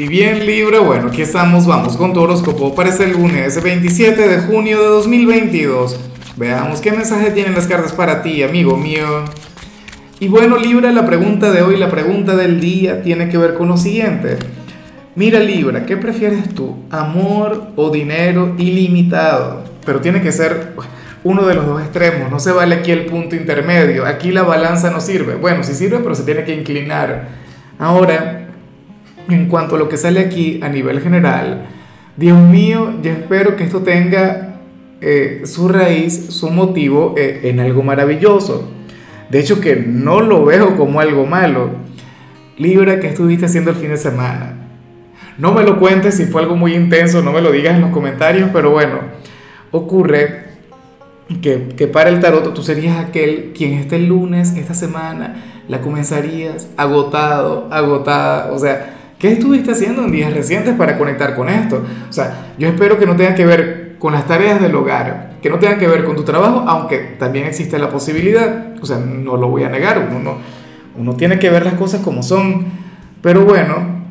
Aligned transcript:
Y 0.00 0.08
bien 0.08 0.46
Libra, 0.46 0.80
bueno, 0.80 1.08
aquí 1.08 1.20
estamos, 1.20 1.66
vamos 1.66 1.94
con 1.98 2.14
tu 2.14 2.22
horóscopo 2.22 2.74
para 2.74 2.88
este 2.88 3.06
lunes 3.06 3.62
27 3.62 4.28
de 4.28 4.38
junio 4.38 4.80
de 4.80 4.88
2022. 4.88 6.00
Veamos 6.38 6.80
qué 6.80 6.90
mensaje 6.90 7.32
tienen 7.32 7.54
las 7.54 7.66
cartas 7.66 7.92
para 7.92 8.22
ti, 8.22 8.42
amigo 8.42 8.78
mío. 8.78 9.26
Y 10.18 10.28
bueno 10.28 10.56
Libra, 10.56 10.90
la 10.90 11.04
pregunta 11.04 11.50
de 11.50 11.60
hoy, 11.60 11.76
la 11.76 11.90
pregunta 11.90 12.34
del 12.34 12.62
día 12.62 13.02
tiene 13.02 13.28
que 13.28 13.36
ver 13.36 13.52
con 13.52 13.68
lo 13.68 13.76
siguiente. 13.76 14.38
Mira 15.16 15.38
Libra, 15.38 15.84
¿qué 15.84 15.98
prefieres 15.98 16.48
tú? 16.54 16.76
¿Amor 16.90 17.72
o 17.76 17.90
dinero 17.90 18.54
ilimitado? 18.56 19.64
Pero 19.84 20.00
tiene 20.00 20.22
que 20.22 20.32
ser 20.32 20.76
uno 21.24 21.42
de 21.42 21.54
los 21.54 21.66
dos 21.66 21.82
extremos, 21.82 22.30
no 22.30 22.40
se 22.40 22.52
vale 22.52 22.76
aquí 22.76 22.90
el 22.90 23.04
punto 23.04 23.36
intermedio, 23.36 24.06
aquí 24.06 24.32
la 24.32 24.44
balanza 24.44 24.90
no 24.90 25.02
sirve. 25.02 25.34
Bueno, 25.34 25.62
sí 25.62 25.74
sirve, 25.74 25.98
pero 25.98 26.14
se 26.14 26.22
tiene 26.22 26.44
que 26.44 26.54
inclinar. 26.54 27.28
Ahora, 27.78 28.46
en 29.28 29.46
cuanto 29.48 29.76
a 29.76 29.78
lo 29.78 29.88
que 29.88 29.96
sale 29.96 30.20
aquí 30.20 30.60
a 30.62 30.68
nivel 30.68 31.00
general, 31.00 31.66
Dios 32.16 32.38
mío, 32.38 32.94
yo 33.02 33.12
espero 33.12 33.56
que 33.56 33.64
esto 33.64 33.80
tenga 33.80 34.60
eh, 35.00 35.42
su 35.44 35.68
raíz, 35.68 36.26
su 36.28 36.50
motivo 36.50 37.14
eh, 37.16 37.40
en 37.44 37.60
algo 37.60 37.82
maravilloso. 37.82 38.70
De 39.30 39.38
hecho, 39.38 39.60
que 39.60 39.76
no 39.76 40.20
lo 40.20 40.44
veo 40.44 40.76
como 40.76 41.00
algo 41.00 41.24
malo. 41.24 41.70
Libra, 42.58 43.00
¿qué 43.00 43.06
estuviste 43.06 43.46
haciendo 43.46 43.70
el 43.70 43.76
fin 43.76 43.88
de 43.88 43.96
semana? 43.96 44.56
No 45.38 45.54
me 45.54 45.62
lo 45.62 45.78
cuentes 45.78 46.16
si 46.16 46.26
fue 46.26 46.42
algo 46.42 46.56
muy 46.56 46.74
intenso, 46.74 47.22
no 47.22 47.32
me 47.32 47.40
lo 47.40 47.50
digas 47.50 47.76
en 47.76 47.80
los 47.80 47.90
comentarios, 47.90 48.50
pero 48.52 48.72
bueno, 48.72 48.98
ocurre 49.70 50.50
que, 51.40 51.68
que, 51.68 51.86
para 51.86 52.10
el 52.10 52.20
tarot 52.20 52.52
tú 52.52 52.62
serías 52.62 52.98
aquel 52.98 53.52
quien 53.56 53.74
este 53.74 53.98
lunes, 53.98 54.54
esta 54.56 54.74
semana, 54.74 55.62
la 55.68 55.80
comenzarías 55.80 56.68
agotado, 56.76 57.68
agotada, 57.70 58.52
o 58.52 58.58
sea, 58.58 58.99
¿Qué 59.20 59.32
estuviste 59.32 59.70
haciendo 59.70 60.02
en 60.02 60.12
días 60.12 60.32
recientes 60.32 60.74
para 60.76 60.96
conectar 60.96 61.36
con 61.36 61.50
esto? 61.50 61.84
O 62.08 62.12
sea, 62.12 62.54
yo 62.58 62.68
espero 62.68 62.98
que 62.98 63.04
no 63.04 63.16
tenga 63.16 63.34
que 63.34 63.44
ver 63.44 63.96
con 63.98 64.14
las 64.14 64.26
tareas 64.26 64.62
del 64.62 64.74
hogar, 64.74 65.36
que 65.42 65.50
no 65.50 65.58
tenga 65.58 65.76
que 65.76 65.86
ver 65.86 66.04
con 66.04 66.16
tu 66.16 66.22
trabajo, 66.22 66.64
aunque 66.66 67.16
también 67.18 67.44
existe 67.44 67.78
la 67.78 67.90
posibilidad. 67.90 68.76
O 68.80 68.86
sea, 68.86 68.96
no 68.96 69.36
lo 69.36 69.48
voy 69.48 69.64
a 69.64 69.68
negar, 69.68 70.08
uno, 70.10 70.38
uno 70.96 71.16
tiene 71.16 71.38
que 71.38 71.50
ver 71.50 71.66
las 71.66 71.74
cosas 71.74 72.00
como 72.00 72.22
son. 72.22 72.64
Pero 73.20 73.44
bueno, 73.44 74.06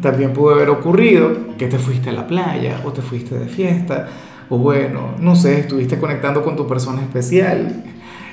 también 0.00 0.32
pudo 0.32 0.54
haber 0.54 0.70
ocurrido 0.70 1.54
que 1.58 1.66
te 1.66 1.76
fuiste 1.76 2.08
a 2.08 2.14
la 2.14 2.26
playa 2.26 2.80
o 2.86 2.90
te 2.90 3.02
fuiste 3.02 3.38
de 3.38 3.48
fiesta, 3.48 4.08
o 4.48 4.56
bueno, 4.56 5.10
no 5.20 5.36
sé, 5.36 5.60
estuviste 5.60 5.98
conectando 5.98 6.42
con 6.42 6.56
tu 6.56 6.66
persona 6.66 7.02
especial 7.02 7.84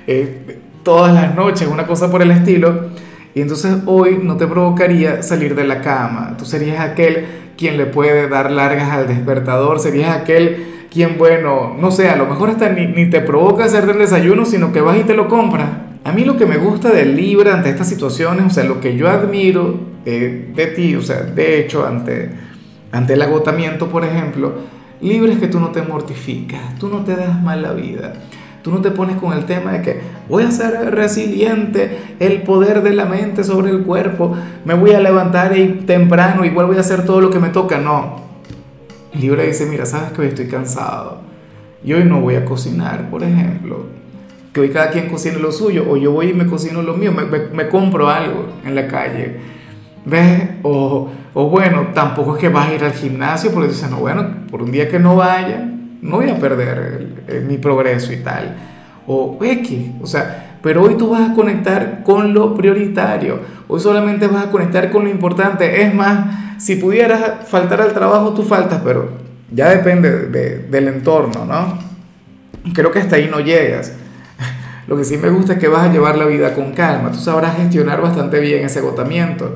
eh, 0.07 0.59
todas 0.81 1.13
las 1.13 1.35
noches, 1.35 1.67
una 1.67 1.85
cosa 1.85 2.09
por 2.09 2.21
el 2.21 2.31
estilo 2.31 2.87
y 3.39 3.41
entonces 3.41 3.73
hoy 3.85 4.19
no 4.21 4.35
te 4.35 4.47
provocaría 4.47 5.23
salir 5.23 5.55
de 5.55 5.63
la 5.63 5.79
cama. 5.79 6.35
Tú 6.37 6.43
serías 6.43 6.81
aquel 6.81 7.25
quien 7.57 7.77
le 7.77 7.85
puede 7.85 8.27
dar 8.27 8.51
largas 8.51 8.89
al 8.89 9.07
despertador, 9.07 9.79
serías 9.79 10.13
aquel 10.13 10.65
quien, 10.91 11.17
bueno, 11.17 11.73
no 11.79 11.89
sé, 11.89 12.09
a 12.09 12.17
lo 12.17 12.25
mejor 12.25 12.49
hasta 12.49 12.67
ni, 12.67 12.87
ni 12.87 13.09
te 13.09 13.21
provoca 13.21 13.63
hacer 13.63 13.89
el 13.89 13.97
desayuno, 13.97 14.43
sino 14.43 14.73
que 14.73 14.81
vas 14.81 14.99
y 14.99 15.03
te 15.03 15.13
lo 15.13 15.29
compras. 15.29 15.69
A 16.03 16.11
mí 16.11 16.25
lo 16.25 16.35
que 16.35 16.45
me 16.45 16.57
gusta 16.57 16.89
del 16.89 17.15
Libra 17.15 17.53
ante 17.53 17.69
estas 17.69 17.87
situaciones, 17.87 18.45
o 18.45 18.49
sea, 18.49 18.65
lo 18.65 18.81
que 18.81 18.97
yo 18.97 19.07
admiro 19.07 19.79
eh, 20.05 20.51
de 20.53 20.67
ti, 20.67 20.97
o 20.97 21.01
sea, 21.01 21.21
de 21.21 21.61
hecho, 21.61 21.87
ante, 21.87 22.31
ante 22.91 23.13
el 23.13 23.21
agotamiento, 23.21 23.87
por 23.87 24.03
ejemplo, 24.03 24.51
Libra 24.99 25.31
es 25.31 25.39
que 25.39 25.47
tú 25.47 25.61
no 25.61 25.69
te 25.69 25.81
mortificas, 25.81 26.77
tú 26.77 26.89
no 26.89 27.05
te 27.05 27.15
das 27.15 27.41
mala 27.41 27.71
vida. 27.71 28.15
Tú 28.61 28.71
no 28.71 28.81
te 28.81 28.91
pones 28.91 29.15
con 29.15 29.31
el 29.31 29.45
tema 29.45 29.71
de 29.71 29.81
que 29.81 30.01
voy 30.27 30.43
a 30.43 30.51
ser 30.51 30.93
resiliente, 30.93 31.97
el 32.19 32.41
poder 32.41 32.83
de 32.83 32.93
la 32.93 33.05
mente 33.05 33.43
sobre 33.45 33.71
el 33.71 33.83
cuerpo, 33.83 34.35
me 34.65 34.73
voy 34.73 34.91
a 34.91 34.99
levantar 34.99 35.57
y 35.57 35.85
temprano, 35.85 36.43
igual 36.43 36.67
voy 36.67 36.77
a 36.77 36.81
hacer 36.81 37.05
todo 37.05 37.21
lo 37.21 37.29
que 37.29 37.39
me 37.39 37.49
toca. 37.49 37.77
No. 37.77 38.21
Libra 39.13 39.43
dice, 39.43 39.65
mira, 39.65 39.85
sabes 39.85 40.11
que 40.11 40.21
hoy 40.21 40.27
estoy 40.27 40.47
cansado 40.47 41.21
y 41.83 41.93
hoy 41.93 42.03
no 42.03 42.19
voy 42.19 42.35
a 42.35 42.43
cocinar, 42.43 43.09
por 43.09 43.23
ejemplo. 43.23 43.85
Que 44.51 44.59
hoy 44.59 44.69
cada 44.69 44.89
quien 44.89 45.07
cocine 45.07 45.37
lo 45.39 45.51
suyo, 45.51 45.85
o 45.89 45.95
yo 45.95 46.11
voy 46.11 46.29
y 46.29 46.33
me 46.33 46.45
cocino 46.45 46.81
lo 46.81 46.95
mío, 46.95 47.13
me, 47.13 47.69
compro 47.69 48.09
algo 48.09 48.47
en 48.65 48.75
la 48.75 48.87
calle. 48.87 49.37
¿Ves? 50.05 50.49
O, 50.63 51.09
o 51.33 51.49
bueno, 51.49 51.89
tampoco 51.93 52.35
es 52.35 52.41
que 52.41 52.49
vas 52.49 52.67
a 52.67 52.73
ir 52.73 52.83
al 52.83 52.93
gimnasio 52.93 53.51
porque 53.51 53.69
dices, 53.69 53.89
no, 53.89 53.97
bueno, 53.97 54.27
por 54.51 54.61
un 54.61 54.71
día 54.71 54.89
que 54.89 54.99
no 54.99 55.15
vaya, 55.15 55.78
no 56.01 56.17
voy 56.17 56.29
a 56.29 56.37
perder 56.37 57.43
mi 57.47 57.57
progreso 57.57 58.13
y 58.13 58.17
tal. 58.17 58.55
O 59.07 59.37
X, 59.41 59.91
o 60.01 60.07
sea, 60.07 60.57
pero 60.61 60.83
hoy 60.83 60.95
tú 60.95 61.09
vas 61.09 61.31
a 61.31 61.33
conectar 61.33 62.03
con 62.03 62.33
lo 62.33 62.53
prioritario. 62.53 63.39
Hoy 63.67 63.79
solamente 63.79 64.27
vas 64.27 64.47
a 64.47 64.51
conectar 64.51 64.91
con 64.91 65.05
lo 65.05 65.09
importante. 65.09 65.81
Es 65.81 65.93
más, 65.93 66.61
si 66.61 66.75
pudieras 66.75 67.47
faltar 67.47 67.81
al 67.81 67.93
trabajo, 67.93 68.33
tú 68.33 68.43
faltas, 68.43 68.81
pero 68.83 69.09
ya 69.51 69.69
depende 69.69 70.27
del 70.69 70.87
entorno, 70.89 71.45
¿no? 71.45 71.79
Creo 72.73 72.91
que 72.91 72.99
hasta 72.99 73.15
ahí 73.15 73.29
no 73.31 73.39
llegas. 73.39 73.93
Lo 74.87 74.97
que 74.97 75.05
sí 75.05 75.17
me 75.17 75.29
gusta 75.29 75.53
es 75.53 75.59
que 75.59 75.67
vas 75.67 75.87
a 75.87 75.91
llevar 75.91 76.17
la 76.17 76.25
vida 76.25 76.53
con 76.53 76.73
calma. 76.73 77.11
Tú 77.11 77.19
sabrás 77.19 77.55
gestionar 77.55 78.01
bastante 78.01 78.39
bien 78.39 78.65
ese 78.65 78.79
agotamiento. 78.79 79.55